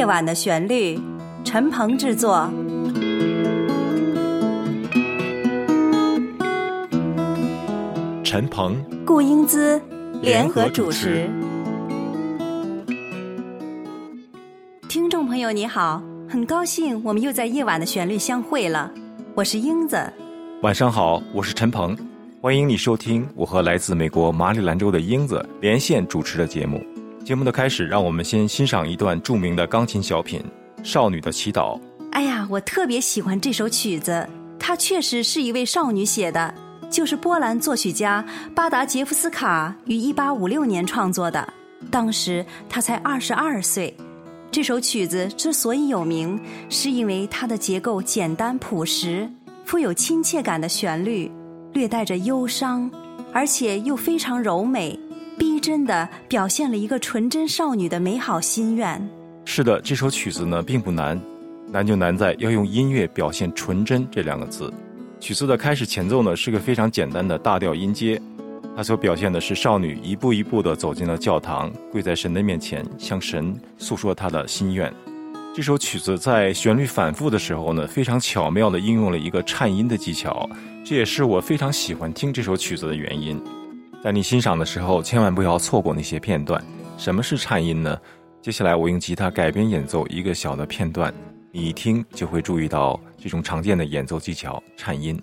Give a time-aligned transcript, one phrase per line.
[0.00, 0.98] 夜晚的旋律，
[1.44, 2.50] 陈鹏制作。
[8.24, 9.78] 陈鹏、顾英姿
[10.22, 11.28] 联合主持。
[14.88, 18.90] 听众朋友，你好，很高兴我们又在夜晚的旋律相会了。
[19.34, 20.10] 我是英子。
[20.62, 21.94] 晚上好，我是陈鹏，
[22.40, 26.82] 欢迎你收听我和来自美国马里兰州的英子连线主持的节目。
[27.30, 30.42] 节目的开始，让我们先欣赏一段著名的钢琴小品
[30.84, 31.78] 《少女的祈祷》。
[32.10, 36.52] 哎呀，我特别喜欢这首曲子，它确实是一位少女写的，
[36.90, 41.48] 就是波兰作曲家巴达杰夫斯卡于一八五六年创作的，
[41.88, 43.96] 当时她才二十二岁。
[44.50, 46.36] 这首曲子之所以有名，
[46.68, 49.30] 是因为它的结构简单朴实，
[49.64, 51.30] 富有亲切感的旋律，
[51.74, 52.90] 略带着忧伤，
[53.32, 54.98] 而且又非常柔美。
[55.40, 59.08] 逼真的表现了一个纯真少女的美好心愿。
[59.46, 61.18] 是的，这首曲子呢并不难，
[61.72, 64.70] 难就难在要用音乐表现“纯真”这两个字。
[65.18, 68.20] 曲子的开始前奏呢是个非常简单的大调音阶，
[68.76, 74.92] 它所表现的是少女一步一步地走进了教堂，跪在神的面前，向神诉说她的心愿。
[75.54, 80.46] 这首曲子在旋律反复的时候呢，非常巧妙地应用了一个颤音的技巧，
[80.84, 83.40] 这也是我非常喜欢听这首曲子的原因。
[84.02, 86.62] 在你欣赏的时候，千万不要错过那些片段。
[86.96, 88.00] 什么是颤音呢？
[88.40, 91.12] 接下来我用吉他改编演奏一个小的片段，
[91.52, 95.20] 你一听就会注意到这种常见的演奏技巧——颤音。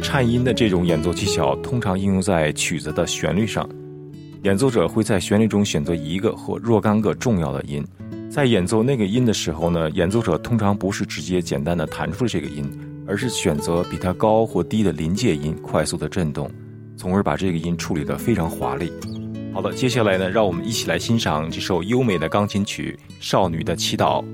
[0.00, 3.68] 颤音的这种演奏技巧通常应用在曲子的旋律上。
[4.42, 7.86] 演奏者会在旋律中选择一个或若干个重要的音，
[8.28, 12.68] 在演奏那个音的时候呢，演奏者通常不是直接简单的弹出这个音，
[13.06, 16.50] 而是选择比它高或低的临界音，快速的震动，
[16.96, 18.92] 从而把这个音处理得非常华丽。
[19.54, 24.24] 好了，接下来呢，让我们一起来欣赏这首优美的钢琴曲《少女的祈祷》。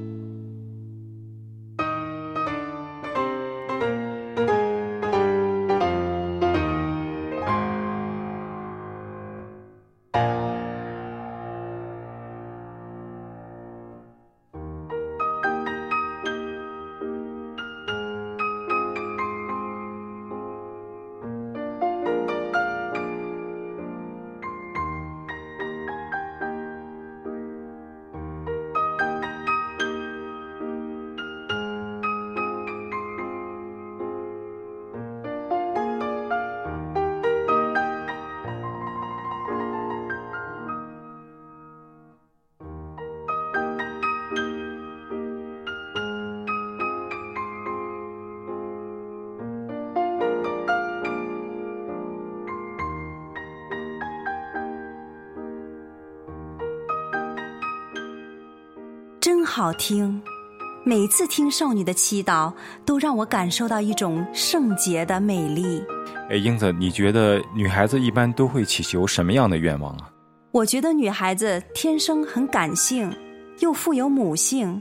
[59.48, 60.20] 好听，
[60.84, 62.52] 每次听少女的祈祷，
[62.84, 65.82] 都让我感受到一种圣洁的美丽。
[66.28, 70.10] 哎，英子，你觉得女孩子一般都会祈求什么样的愿望啊？
[70.52, 73.10] 我觉得女孩子天生很感性，
[73.60, 74.80] 又富有母性。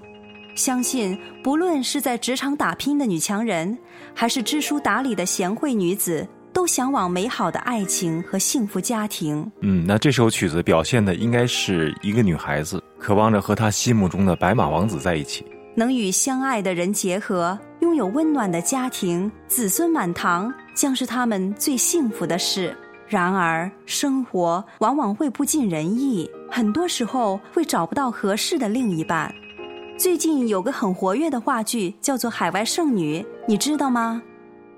[0.53, 3.75] 相信不论是在职场打拼的女强人，
[4.13, 9.49] 还是知书达理的贤惠女子，都向往美好的爱情和幸福家庭。
[9.61, 22.75] 嗯，那这首曲子表现的应该是一个女孩子渴望着和他心目中的白马王子在一起，能与相爱的人结合，拥有温暖的家庭，子孙满堂，将是他们最幸福的事。
[23.07, 29.33] 然而，生活往往会不尽人意，很多时候会找不到合适的另一半。
[29.97, 34.21] 最近有个很活跃的话剧，叫做《海外剩女》，你知道吗？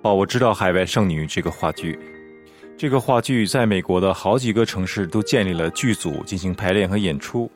[0.04, 2.00] 哦，我知道《海外剩女》这个话剧。
[2.78, 7.50] 这个话剧在美国的好几个城市都建立了剧组进行排练和演出。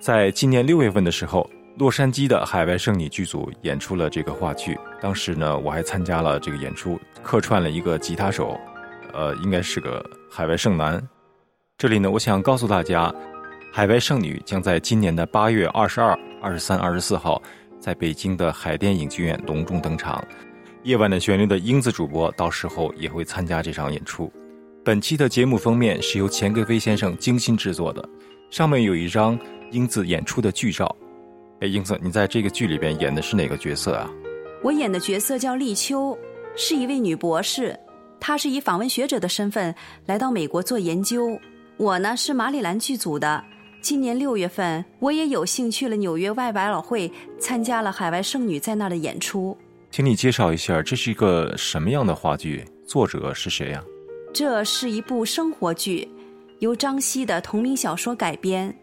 [0.00, 4.78] 在今年六月份的时候，洛杉矶的《海外剩女》剧组演出了这个话剧。
[4.98, 8.58] 当时呢，我还参加了这个演出，客串了一个吉他手，
[9.12, 11.06] 呃，应该是个海外剩男。
[11.76, 13.14] 这里呢，我想告诉大家。
[13.72, 17.40] 海外剩女将在今年的八月二十二、二十三、二十四号，
[17.78, 20.24] 在北京的海淀影剧院隆重登场。
[20.82, 24.32] 夜晚的旋律的英子主播到时候也会参加这场演出。
[24.82, 28.02] 本期的节目封面是由钱格飞先生精心制作的，
[28.50, 29.38] 上面有一张
[29.70, 30.94] 英子演出的剧照。
[31.60, 34.10] 哎，英子，你在这个剧里边演的是哪个角色啊？
[34.62, 36.16] 我演的角色叫立秋，
[36.56, 37.78] 是一位女博士，
[38.18, 39.74] 她是以访问学者的身份
[40.06, 41.38] 来到美国做研究。
[41.76, 43.42] 我呢是马里兰剧组的。
[43.80, 49.56] 今年六月份，我也有幸去了纽约外百老汇，参加了海外剩女在那儿的演出。
[49.90, 52.62] 请你介绍一下，这是一个什么样的话剧？
[52.86, 53.82] 作者是谁呀？
[54.32, 56.06] 这是一部生活剧，
[56.58, 58.74] 由张希的同名小说改编，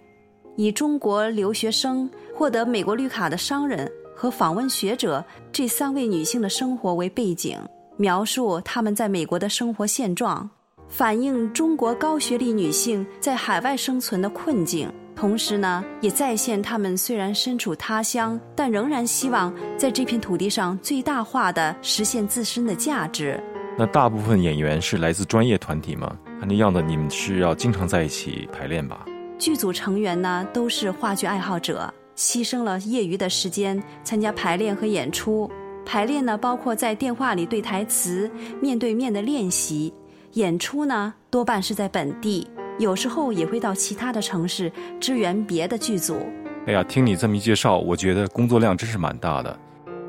[0.57, 7.57] 以中国留学生、获得美国绿卡的商人和访问学者这三位女性的生活为背景，
[7.95, 10.49] 描述她们在美国的生活现状，
[10.89, 14.91] 反映中国高学历女性在海外生存的困境。
[15.15, 23.39] 同时呢，也再现她们虽然身处他乡，但仍然希望在这片土地上最大化的实现自身的价值。
[23.77, 26.15] 那大部分演员是来自专业团体吗？
[26.39, 29.05] 看那样子，你们是要经常在一起排练吧？
[29.37, 35.49] 剧组成员呢都是话剧爱好者，牺牲了业余的时间参加排练和演出。
[35.85, 38.29] 排练呢包括在电话里对台词、
[38.61, 39.93] 面对面的练习；
[40.33, 42.47] 演出呢多半是在本地，
[42.79, 46.17] 有时候也会到其他的城市支援别的剧组。
[46.65, 49.57] 哎呀，听你这么一介绍，我觉得工作量真是蛮大的。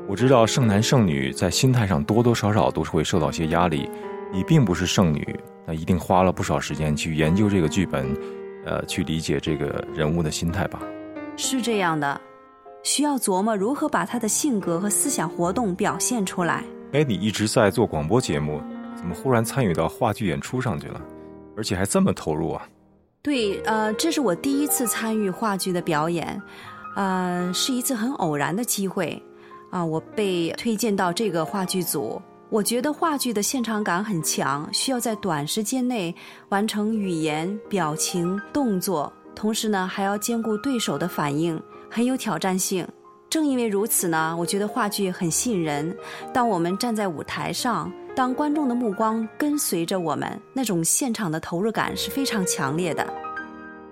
[0.07, 3.87] 我知道剩男剩女在心态上多多少少都是会受到些压力。
[4.31, 8.15] 你并不是剩女，那一定花了不少时间去研究这个剧本，
[8.65, 10.79] 呃，去理解这个人物的心态吧？
[11.35, 12.19] 是这样的，
[12.83, 16.63] 需要琢磨如何把他的性格和思想活动表现出来。
[16.91, 18.61] 哎，你一直在做广播节目，
[18.95, 21.01] 怎么忽然参与到话剧演出上去了？
[21.55, 22.67] 而且还这么投入啊？
[23.21, 26.41] 对，呃，这是我第一次参与话剧的表演，
[26.95, 29.21] 呃，是一次很偶然的机会。
[29.71, 32.19] 啊，我被推荐到这个话剧组。
[32.49, 36.13] 我觉得话剧的现场感很强，需要在短时间内
[36.49, 41.61] 完成语言、表情、动作，同时呢还要兼顾对手的反应，
[41.91, 42.87] 很有挑战性。
[43.29, 45.95] 正因为如此呢，我觉得话剧很吸引人。
[46.33, 53.05] 当我们站在舞台上，当观众的目光跟随着我们，那种现场的投入感是非常强烈的。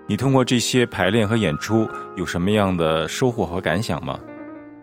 [0.08, 4.18] 你通过这些排练和演出有什么样的收获和感想吗？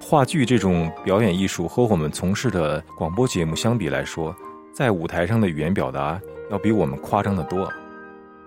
[0.07, 4.35] 话剧这种表演艺术和我们从事的广播节目相比来说，
[4.71, 6.21] 在舞台上的语言表达
[6.51, 7.67] 要比我们夸张的多。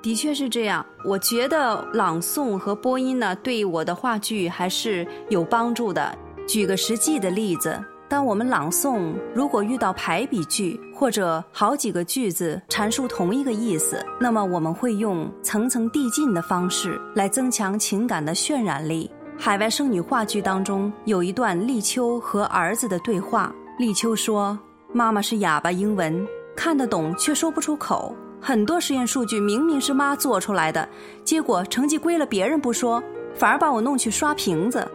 [0.01, 6.17] 的确是这样，我觉得朗诵和播音呢，对我的话剧还是有帮助的。
[6.47, 7.77] 举个实际的例子，
[8.09, 19.11] 当我们朗诵，如果遇到排比句或者好几个句子阐述同一个意思，那么我们会用层层递进的方式来增强情感的渲染力。
[19.41, 23.55] 海外剩女话剧当中有一段立秋和儿子的对话。
[23.79, 24.59] 立秋说
[24.93, 26.27] ：“妈妈是哑巴，英文
[26.57, 28.13] 看得懂却说不出口。
[28.41, 30.87] 很多实验数据明明是妈做出来的，
[31.25, 33.01] 结果成绩归了别人不说，
[33.37, 34.87] 反而把我弄去刷瓶子。”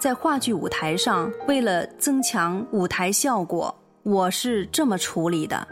[0.00, 5.68] 在话剧舞台上，为了增强舞台效果，我是这么处理的：“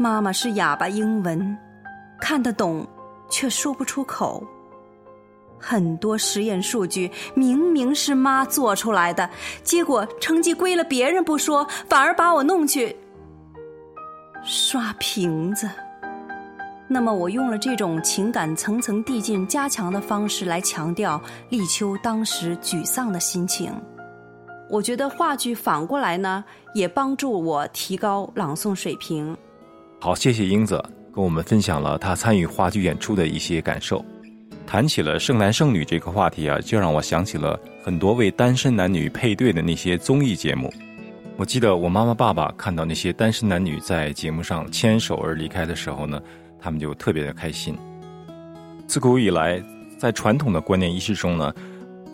[0.00, 1.56] 妈妈是哑巴，英文
[2.18, 2.86] 看得懂
[3.28, 4.42] 却说不出口。”
[5.58, 9.28] 很多实验数据明明是妈做出来的，
[9.62, 12.94] 结果成绩归了别人不说，反而把我弄去
[14.44, 15.68] 刷瓶子。
[16.88, 23.72] 那么我用了这种情感层层递进、加强的方式来强调立秋当时沮丧的心情。
[24.70, 26.44] 我觉得话剧反过来呢，
[26.74, 29.36] 也帮助我提高朗诵水平。
[30.00, 30.80] 好，谢谢英子
[31.12, 34.04] 跟我们分享了她参与话剧演出的一些感受。
[34.66, 40.72] 谈起了剩男剩女这个话题啊，就让我想起了很多为单身男女配对的那些综艺节目。
[41.36, 46.20] 我记得我妈妈、爸爸看到那些单身男女在节目上牵手而离开的时候呢，
[46.58, 47.78] 他们就特别的开心。
[48.88, 49.62] 自古以来，
[49.96, 51.54] 在传统的观念意识中呢，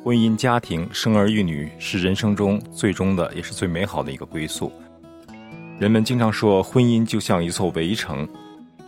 [0.04, 4.70] 婚姻家庭、生儿育女是人生中最终的，也是最美好的一个归宿。
[5.78, 8.28] 人们经常说，婚姻就像一座围城，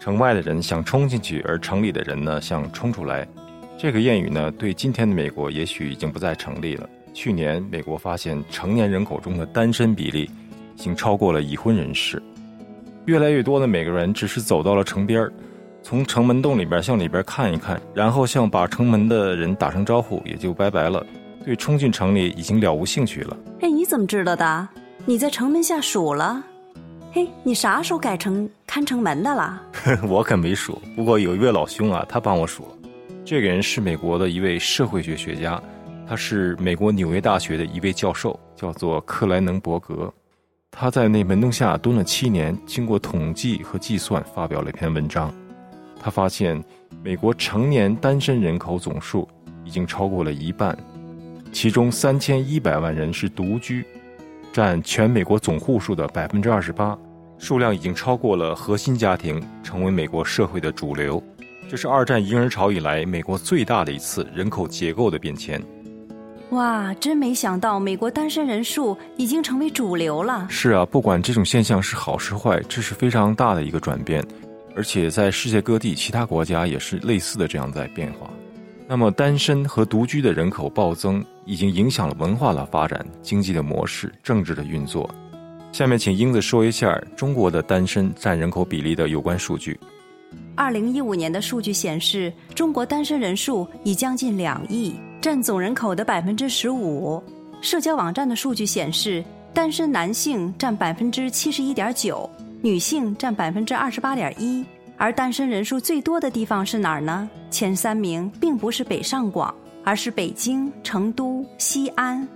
[0.01, 3.27] 城外的人想冲进去，而城里的人呢想冲出来。
[3.85, 6.89] 这个谚语呢，对今天的美国也许已经不再成立了。
[7.13, 10.31] 去年，美国发现成年人口中的单身比例
[10.75, 12.23] 已经超过了已婚人士。
[13.05, 15.31] 越来越多的美国人只是走到了城边儿，
[15.83, 21.05] 从城门洞里边向里边看一看，然后向把城门的人打声招呼，也就拜拜了。
[21.45, 23.37] 对冲进城里已经了无兴趣了。
[23.61, 24.67] 哎，你怎么知道的？
[25.05, 26.43] 你在城门下数了？
[27.13, 29.61] 嘿，你啥时候改成看城门的了？
[30.09, 32.69] 我可没数，不过有一位老兄啊，他帮我数了。
[33.27, 35.61] 这个人是美国的一位社会学学家，
[36.07, 40.13] 他是美国纽约大学的一位教授，叫做克莱能伯格。
[40.71, 45.33] 他在那门洞下蹲了七年，经过统计和计算，发表了一篇文章。
[45.99, 46.63] 他发现，
[47.03, 49.27] 美国成年单身人口总数
[49.65, 50.77] 已经超过了一半，
[51.51, 53.87] 其中三千一百万人是独居，
[54.53, 56.99] 占全美国总户数的百分之二十八，
[57.39, 61.23] 数量已经超过了核心家庭，成为美国社会的主流。
[61.69, 65.61] 这是二战婴儿潮以来美国最大的一次人口结构的变迁。
[66.51, 70.47] 哇，真没想到美国单身人数已经成为主流了。
[70.49, 74.25] 是啊，不管这种现象是好是坏，这是非常大的一个转变，
[74.77, 78.31] 而且在世界各地其他国家也是类似的这样在变化。
[78.87, 85.09] 那么，单身和独居的人口暴增，已经影响了文化的发展、经济的模式、政治的运作。
[85.73, 89.81] 下面，请英子说一下中国的单身占人口比例的有关数据。
[90.55, 97.23] 二零一五年的数据显示，中国单身人数已将近两亿，占总人口的百分之十五。
[97.61, 102.29] 社交网站的数据显示，单身男性占百分之七十一点九，
[102.63, 104.65] 女性占百分之二十八点一。
[104.97, 107.29] 而单身人数最多的地方是哪儿呢？
[107.51, 112.27] 前三名并不是北上广，而是北京、成都、西安。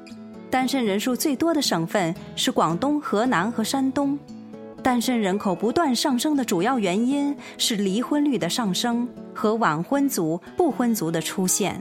[0.51, 4.19] 单身人数最多的省份是广东、河南和山东。
[4.89, 11.79] 单身人口不断上升的主要原因是离婚率的上升和晚婚族、不婚族的出现。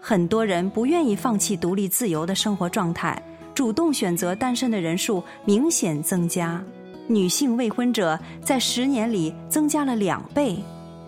[0.00, 3.22] 很多人不愿意放弃独立自由的生活状态，
[3.54, 6.60] 主动选择单身的人数明显增加。
[7.06, 10.56] 女性未婚者在十年里增加了两倍，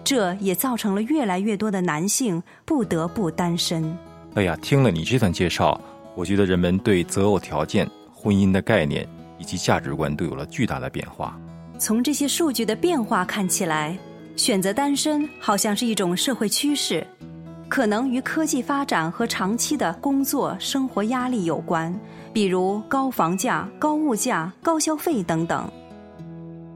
[0.04, 3.98] 这也造成了越来越多的男性不得不单身。
[4.34, 5.80] 哎呀，听了你这段介绍，
[6.14, 9.04] 我觉得人们对择偶条件、婚姻的概念
[9.42, 11.36] 以及价值观都有了巨大的变化。
[11.80, 13.98] 从这些数据的变化看起来，
[14.36, 17.04] 选择单身好像是一种社会趋势，
[17.68, 21.92] 可能与科技发展和长期的工作生活压力有关，
[22.32, 25.68] 比如高房价、高物价、高消费等等。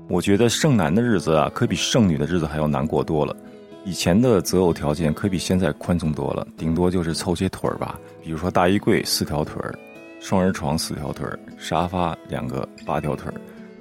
[0.08, 3.36] 我觉得剩男的日子啊，可比剩女的日子还要难过多了。
[3.84, 9.78] 以前的择偶条件可比现在宽松多了，顶多就是凑些腿儿吧，比如说大衣柜四条腿儿，
[10.20, 13.34] 双人床四条腿，沙发两个八条腿儿，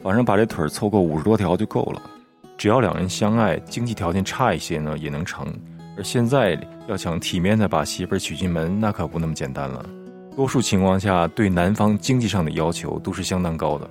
[0.04, 2.02] 反正把这腿凑够五十多条就够了。
[2.58, 5.48] 只要两人相爱，经济条件差一些呢也能成。
[5.98, 9.86] 而现在要想体面的把媳妇儿娶进门，那可不那么简单了。
[10.36, 13.90] 多数情况下，对男方经济上的要求都是相当高的。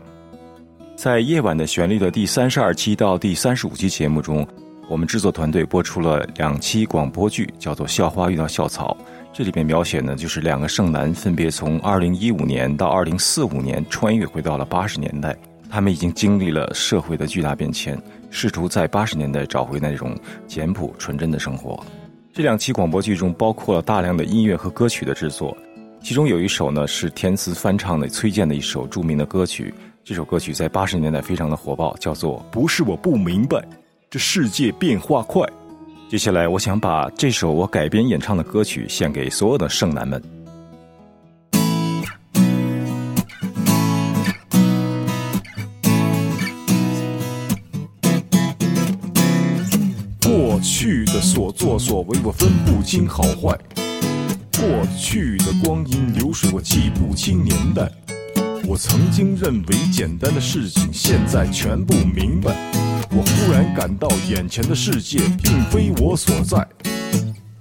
[0.94, 4.46] 在夜晚的旋律的第三十二期到第三十五期节目中，
[4.88, 8.96] 我们制作团队播出了两期广播剧，叫做《校花遇到校草》。
[9.36, 15.36] 这里边描写呢，就是两个剩男分别从二零一五年到二零四五年穿越回到了八十年代，
[15.68, 18.00] 他们已经经历了社会的巨大变迁，
[18.30, 21.84] 试图在八十年代找回那种简朴纯真的生活。
[22.32, 25.56] 这两期广播剧中包括了大量的音乐和歌曲的制作，
[26.00, 29.74] 其中有一首呢是填词翻唱的崔健的一首著名的歌曲。
[30.04, 33.60] 这首歌曲在八十年代非常的火爆，叫做《不是我不明白，
[34.08, 35.42] 这世界变化快》。
[36.06, 40.22] 接下来，我想把这首我改编演唱的歌曲献给所有的剩男们。
[50.22, 53.56] 过去的所作所为，我分不清好坏；
[54.56, 57.90] 过去的光阴流水，我记不清年代。
[58.68, 62.54] 我曾经认为简单的事情，现在全部明白。
[63.16, 66.58] 我忽然感到眼前的世界并非我所在。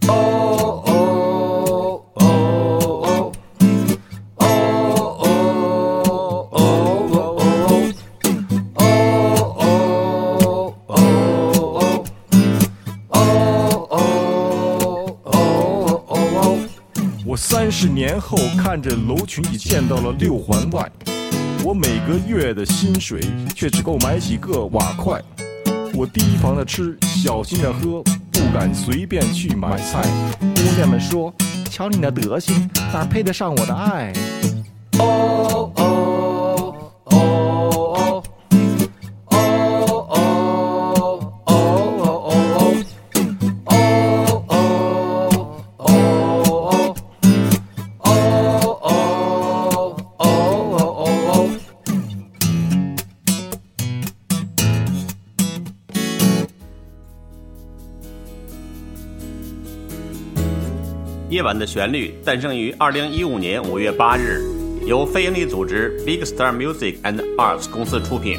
[0.07, 0.89] 哦哦
[2.15, 3.31] 哦哦
[4.35, 4.45] 哦哦
[6.51, 7.19] 哦哦
[10.47, 10.97] 哦哦
[13.09, 13.95] 哦
[15.23, 16.57] 哦哦！
[17.25, 20.91] 我三十年后，看着楼群已建到了六环外，
[21.63, 23.21] 我每个月的薪水
[23.55, 25.21] 却只够买几个瓦块。
[25.95, 30.01] 我提防着吃，小心着喝，不敢随便去买菜。
[30.39, 31.31] 姑娘们说
[31.69, 34.11] ：“瞧你那德行，哪配得上我的爱？”
[34.97, 35.71] 哦
[61.57, 64.41] 的旋律诞生于二零一五年五月八日，
[64.85, 68.37] 由非营利组织 Big Star Music and Arts 公司出品。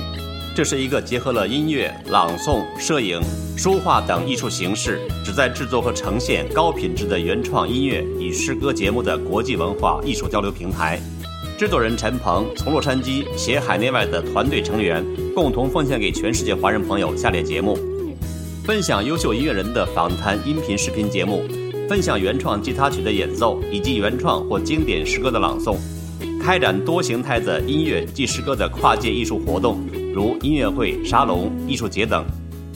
[0.56, 3.20] 这是一个结合了音乐、朗诵、摄影、
[3.56, 11.00] 书画等艺术形式，旨在制作和呈现高品质的原创音乐与诗歌节目的国际文化艺术交流平台。
[11.58, 15.04] 制作人陈鹏从洛杉矶携海内外的团队成员
[15.34, 17.76] 共同奉献给全世界华人朋友下列节目：
[18.64, 21.63] 分享优秀音乐人的访谈音频视频节目。
[21.88, 25.76] 分享原创吉他曲的演奏以及原创或经典诗歌的朗诵，
[26.42, 29.80] 开展多形态的音乐及诗歌的跨界艺术活动，
[30.14, 32.24] 如音乐会、沙龙、艺术节等，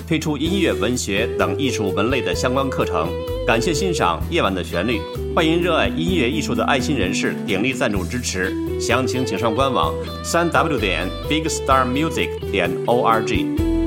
[0.06, 3.08] 推出音乐、文学等艺术门类的相关课程，
[3.46, 4.98] 感谢欣赏《夜晚的旋律》，
[5.34, 13.77] 欢迎热爱音乐艺术的爱心人士鼎力赞助支持，详情请上官网三 w 点 bigstarmusic 点 org。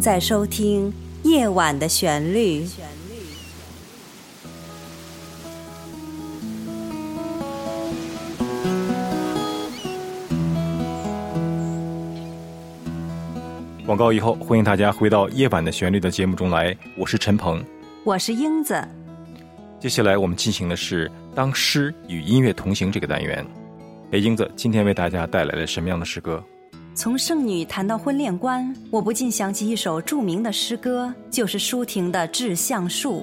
[0.00, 0.90] 正在收听
[1.28, 2.64] 《夜晚的旋律》。
[13.84, 17.62] 广告以后，欢迎大家回到《夜晚的旋律》的节目中来，我是陈鹏。
[18.02, 18.82] 我是英子。
[19.78, 23.46] 接下来我们进行的是“当诗与音乐同行”这个单元。
[24.12, 26.42] 哎，英子，今天为大家带来了什么样的诗歌？
[27.00, 33.20] 从圣女谈到婚恋观，我不禁想起一首著名的诗歌，就是舒婷的《致橡树》。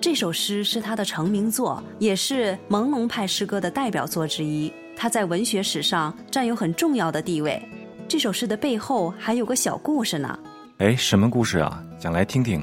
[0.00, 4.72] 这首诗是她的成名作，也是朦胧派诗歌的代表作之一。
[4.96, 7.62] 它在文学史上占有很重要的地位。
[8.08, 10.36] 这首诗的背后还有个小故事呢。
[10.78, 11.80] 哎，什么故事啊？
[12.00, 12.60] 讲来听听。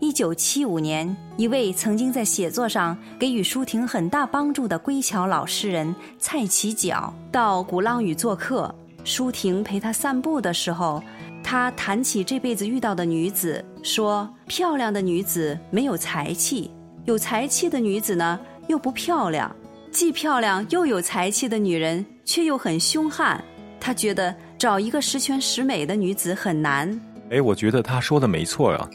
[0.00, 8.74] 一九七五年，一位曾经在写作上给予舒婷很大帮助的归侨老诗人蔡其角到鼓浪屿做客。
[9.04, 11.02] 舒婷陪他散步的时候，
[11.42, 16.70] 他谈起这辈子遇到的女子，说：“漂亮的女子没有才气，
[17.06, 18.38] 有才气的女子呢
[18.68, 19.54] 又不漂亮，
[19.90, 23.42] 既漂亮又有才气的女人却又很凶悍。
[23.80, 28.88] 他觉得找一个十全十美的女子很难。”哎，我觉得他说的没错啊，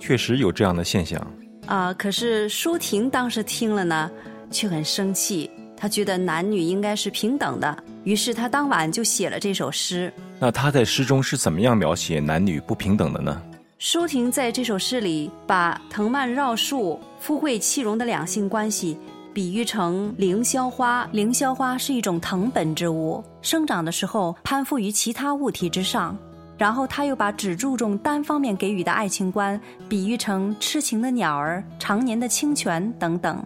[0.00, 1.24] 确实有这样的现象。
[1.66, 4.10] 啊，可是舒婷当时听了呢，
[4.50, 5.48] 却很生气。
[5.82, 10.12] 他觉得男女应该是平等的，于是他当晚就写了这首诗。
[10.38, 13.42] 那他在诗中是怎么样描写男女不平等的呢？
[13.80, 18.96] 舒婷在这首诗里把藤蔓绕树、富贵气荣的两性关系
[19.34, 21.04] 比喻成凌霄花。
[21.10, 26.16] 凌霄花是一种藤本之物，生长的时候攀附于其他物体之上。
[26.56, 33.44] 然后他又把只注重单方面给予的爱情观比喻成痴情的鸟儿、常年的清泉等等。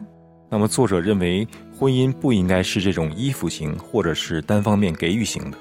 [0.50, 1.48] 那么作者认为。
[1.78, 5.58] 婚姻不应该是这种依附型，或者是单方面给予型的。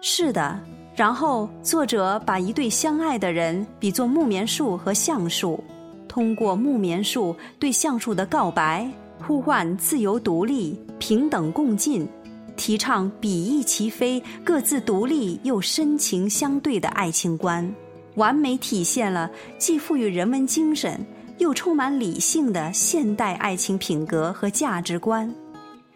[0.00, 0.58] 是的。
[0.96, 5.62] 然后作者把一对相爱的人比作木棉树和橡树，
[6.08, 12.08] 通过木棉树对橡树的告白，呼唤自由独立、平等共进，
[12.56, 17.70] 提倡比翼齐飞、各自独立又深情相对的爱情观，
[18.14, 20.98] 完美体现了既赋予人文精神。
[21.38, 25.32] 又充满理性的现代爱情品格和价值观，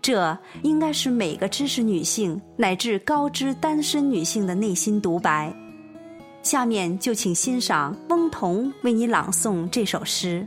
[0.02, 5.54] 这应该是每个知识女性乃至高知单身女性的内心独白。
[6.42, 10.46] 下面就请欣赏翁同为你朗诵这首诗。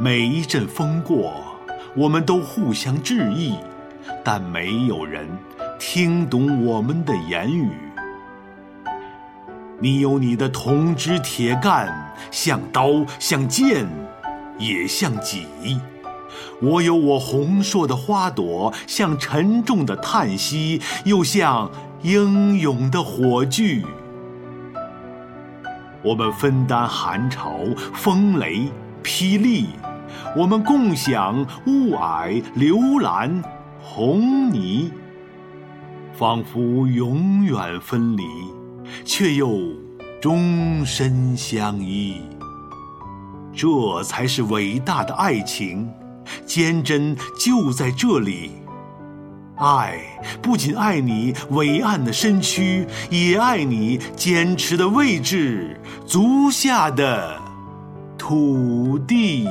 [0.00, 1.34] 每一阵风过，
[1.94, 3.54] 我们都互相致意，
[4.24, 5.28] 但没有人
[5.78, 7.70] 听懂我们的言语。
[9.78, 13.86] 你有你的铜枝铁干，像刀，像剑，
[14.58, 15.46] 也像戟；
[16.60, 21.70] 我有我红硕的花朵，像沉重的叹息，又像
[22.02, 23.84] 英勇的火炬。
[26.02, 27.60] 我们分担寒潮、
[27.94, 28.68] 风雷、
[29.04, 29.68] 霹雳，
[30.36, 33.42] 我们共享雾霭、流岚、
[33.80, 34.90] 红霓，
[36.12, 38.22] 仿佛永远分离，
[39.04, 39.58] 却又
[40.20, 42.22] 终身相依。
[43.54, 45.90] 这才是伟大的爱情，
[46.46, 48.52] 坚贞就在这里。
[49.56, 50.00] 爱
[50.40, 57.38] 不仅爱你伟岸的身躯，也爱你坚持的位置，足下的
[58.16, 59.46] 土地。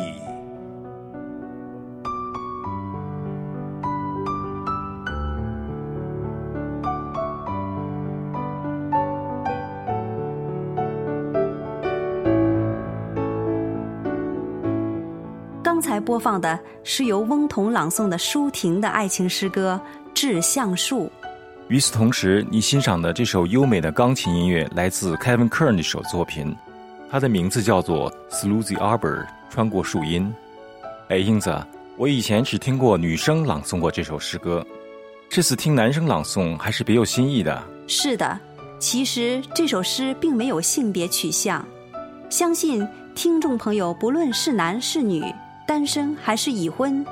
[16.12, 19.80] 播放的是由翁同朗诵的舒婷的爱情诗歌
[20.14, 21.06] 《致橡树》。
[21.70, 26.54] 与此同时，你欣赏的这首优美的钢琴音乐来自 Kevin Kern 一首作品，
[27.10, 30.30] 它的名字叫做《Through the Arbor》，穿过树荫。
[31.08, 34.68] 哎，英子，我以前只听过女生朗诵过这首诗歌，
[35.30, 37.64] 这次听男生朗诵还是别有新意的。
[37.88, 38.38] 是的，
[38.80, 41.66] 其实这首诗并没有性别取向，
[42.30, 45.24] 相信听众朋友不论是男是女。
[45.72, 47.06] 单身还是已婚，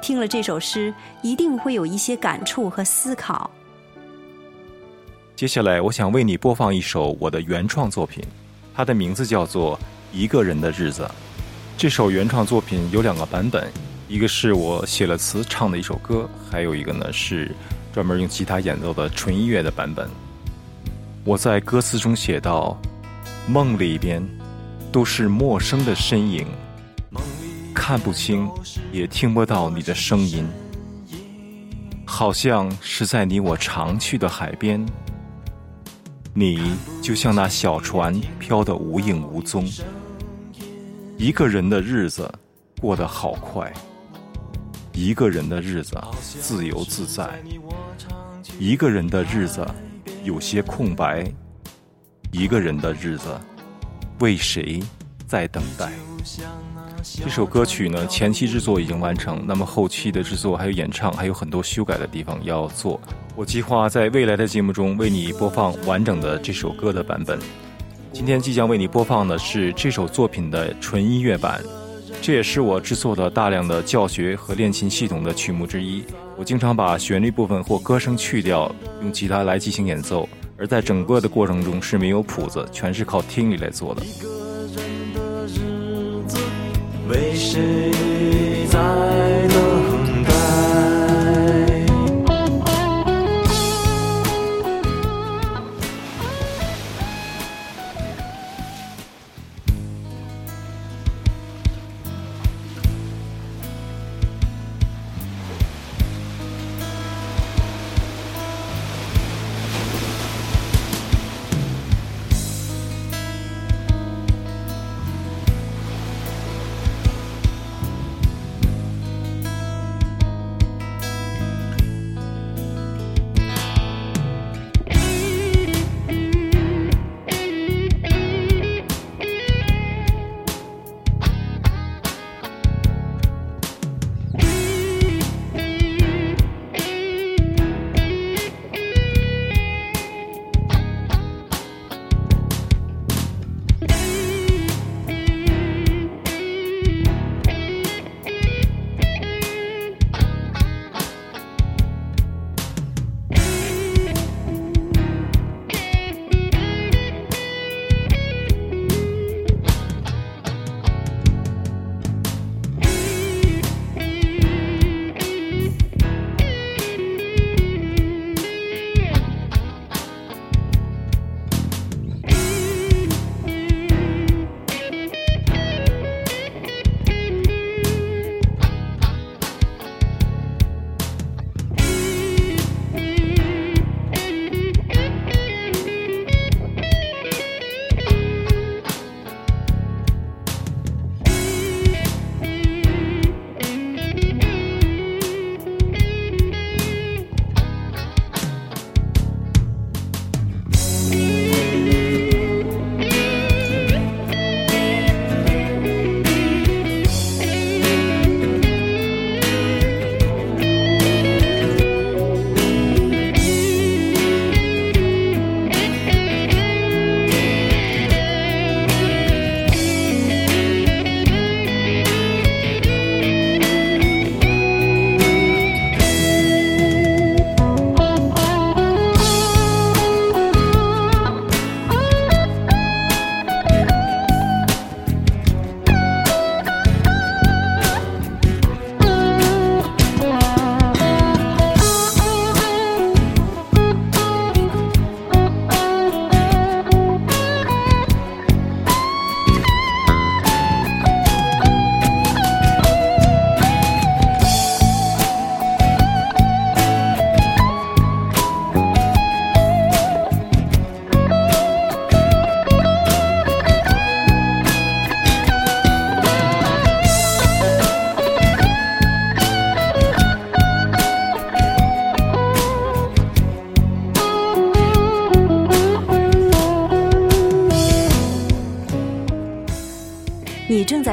[0.00, 3.50] 听了这首诗，一定会有一些感触和思考。
[5.34, 8.22] 接下来，我想为你播放一首我的原创作品，
[8.72, 9.76] 它的名字叫做
[10.12, 11.02] 《一个人的日子》。
[11.76, 13.68] 这首原创作品有两个版本，
[14.06, 17.50] 一个是我写了词唱的一首歌，还有一个呢是
[17.92, 20.08] 专门用吉他演奏的纯音乐的版本。
[21.24, 22.80] 我在歌词中写道
[23.48, 24.24] ：“梦里边
[24.92, 26.46] 都是陌生的身影。”
[27.74, 28.48] 看不清，
[28.92, 30.46] 也听不到你的声音，
[32.06, 34.84] 好像是在你我常去的海边。
[36.32, 39.68] 你就像那小船飘得无影无踪。
[41.18, 42.32] 一个人的日子
[42.80, 43.72] 过得好快，
[44.92, 47.28] 一个人的日子自由自在，
[48.58, 49.66] 一个人的日子
[50.22, 51.24] 有些空白，
[52.32, 53.38] 一个人的日子
[54.20, 54.82] 为谁
[55.26, 55.92] 在等待？
[57.04, 62.98] 这首歌曲呢，前期制作已经完成，那么后期的制作还有演唱还有很多修改的地方要做。
[63.36, 67.38] 我计划在未来的节目中为你播放完整的这首歌的版本。
[68.10, 71.60] 今天即将为你播放的是这首作品的纯音乐版，
[72.22, 76.02] 这也是我制作的大量的教学和练琴系统的曲目之一。
[76.38, 84.02] 我经常把旋律部分或歌声去掉，用吉他来进行演奏，而在整个的过程中是没有谱子，全是靠听力来做的。
[87.08, 87.90] 为谁
[88.70, 88.78] 在
[89.48, 89.73] 等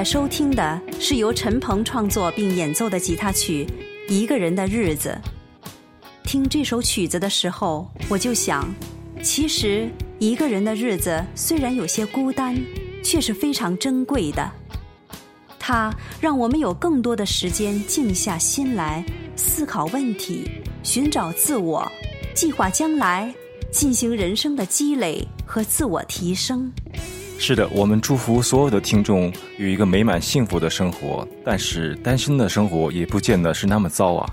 [0.02, 3.68] 在收听的是由陈鹏创作并演奏的吉他曲
[4.12, 5.16] 《一个人的日子》。
[6.24, 8.68] 听这首曲子的时候，我就想，
[9.22, 9.88] 其实
[10.18, 12.60] 一个人的日子虽然有些孤单，
[13.04, 14.52] 却是非常珍贵的。
[15.60, 20.50] 它让我们有更多的时间静下心来思考问题，
[20.82, 21.88] 寻找自我，
[22.34, 23.32] 计划将来，
[23.70, 26.72] 进行人生的积累和自我提升。
[27.44, 34.30] 是的，我们祝福所有的听众有一个美满幸福的生活，但是单身的生活也不见得是那么糟啊。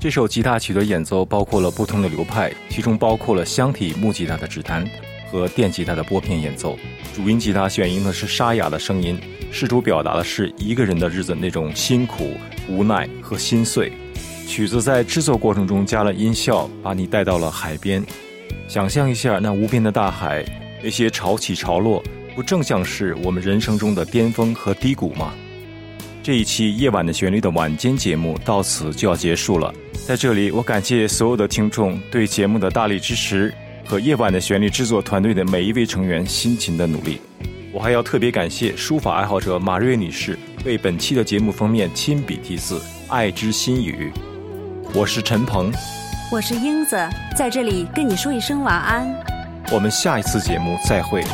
[0.00, 4.88] 这首吉他曲的演奏包括了不同的流派，其中包括了箱体木吉他的指弹
[5.30, 6.78] 和电吉他的拨片演奏。
[7.14, 9.20] 主音吉他选用的是沙哑的声音，
[9.52, 12.32] 试图表达的是一个人的日子那种辛苦、
[12.70, 13.92] 无奈和心碎。
[14.48, 18.02] 曲子在制作过程中加了音效，把你带到了海边，
[18.66, 20.42] 想象一下那无边的大海，
[20.82, 22.02] 那些潮起潮落，
[22.36, 25.32] 不正像是我们人生中的巅峰和低谷吗？
[26.22, 29.72] 这一期《夜晚的旋律》的晚间节目到此就要结束了。
[30.06, 33.54] 在这里，我感谢所有的听众对节目的大力支持
[33.86, 37.22] 和《夜晚的旋律》制作团队的每一位成员辛勤的努力。
[37.72, 44.12] 我还要特别感谢书法爱好者马瑞女士为本期的节目封面亲笔题字“爱之心语”。
[44.92, 45.72] 我是陈鹏，
[46.30, 46.98] 我是英子，
[47.34, 49.08] 在这里跟你说一声晚安。
[49.72, 51.24] 我们下一次节目再会。